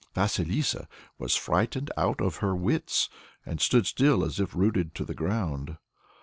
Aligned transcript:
Vasilissa 0.15 0.87
was 1.19 1.35
frightened 1.35 1.91
out 1.95 2.21
of 2.21 2.37
her 2.37 2.55
wits, 2.55 3.07
and 3.45 3.61
stood 3.61 3.85
still 3.85 4.25
as 4.25 4.39
if 4.39 4.55
rooted 4.55 4.95
to 4.95 5.05
the 5.05 5.13
ground. 5.13 5.77